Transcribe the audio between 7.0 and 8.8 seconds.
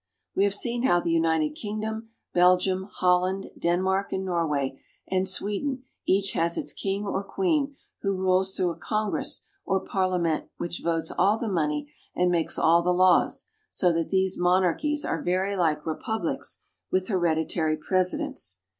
or queen who rules through a